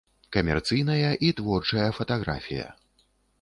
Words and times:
Камерцыйная 0.35 1.11
і 1.27 1.29
творчая 1.41 1.85
фатаграфія. 1.99 2.67